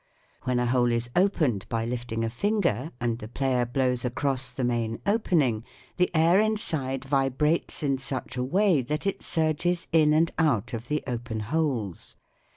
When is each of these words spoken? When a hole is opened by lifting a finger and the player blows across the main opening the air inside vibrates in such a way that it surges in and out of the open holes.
When 0.45 0.57
a 0.57 0.65
hole 0.65 0.91
is 0.91 1.11
opened 1.15 1.69
by 1.69 1.85
lifting 1.85 2.23
a 2.23 2.29
finger 2.31 2.91
and 2.99 3.19
the 3.19 3.27
player 3.27 3.67
blows 3.67 4.03
across 4.03 4.49
the 4.49 4.63
main 4.63 4.99
opening 5.05 5.63
the 5.97 6.09
air 6.15 6.39
inside 6.39 7.05
vibrates 7.05 7.83
in 7.83 7.99
such 7.99 8.35
a 8.35 8.43
way 8.43 8.81
that 8.81 9.05
it 9.05 9.21
surges 9.21 9.85
in 9.91 10.11
and 10.11 10.31
out 10.39 10.73
of 10.73 10.87
the 10.87 11.03
open 11.05 11.41
holes. 11.41 12.15